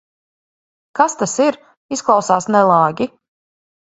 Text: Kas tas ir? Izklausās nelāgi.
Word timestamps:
Kas 0.99 1.15
tas 1.19 1.35
ir? 1.47 1.59
Izklausās 1.97 2.47
nelāgi. 2.57 3.09